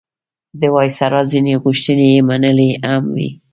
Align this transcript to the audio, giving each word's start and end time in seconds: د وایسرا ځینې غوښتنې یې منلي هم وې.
د 0.59 0.61
وایسرا 0.75 1.21
ځینې 1.31 1.53
غوښتنې 1.63 2.05
یې 2.13 2.21
منلي 2.29 2.69
هم 2.87 3.03
وې. 3.15 3.29